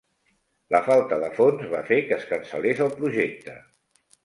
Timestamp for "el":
2.89-2.93